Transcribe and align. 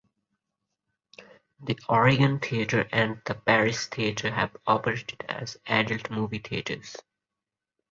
The 1.63 1.77
Oregon 1.87 2.39
Theatre 2.39 2.89
and 2.91 3.21
the 3.27 3.35
Paris 3.35 3.85
Theatre 3.85 4.31
have 4.31 4.57
operated 4.65 5.23
as 5.29 5.57
adult 5.67 6.09
movie 6.09 6.39
theaters. 6.39 6.95